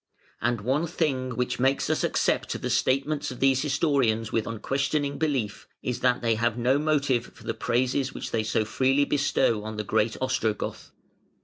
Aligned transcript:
And 0.41 0.61
one 0.61 0.87
thing 0.87 1.35
which 1.35 1.59
makes 1.59 1.87
us 1.87 2.03
accept 2.03 2.59
the 2.59 2.71
statements 2.71 3.29
of 3.29 3.39
these 3.39 3.61
historians 3.61 4.31
with 4.31 4.47
unquestioning 4.47 5.19
belief 5.19 5.67
is 5.83 5.99
that 5.99 6.23
they 6.23 6.33
have 6.33 6.57
no 6.57 6.79
motive 6.79 7.25
for 7.35 7.43
the 7.43 7.53
praises 7.53 8.11
which 8.11 8.31
they 8.31 8.41
so 8.41 8.65
freely 8.65 9.05
bestow 9.05 9.63
on 9.63 9.77
the 9.77 9.83
great 9.83 10.17
Ostrogoth. 10.19 10.89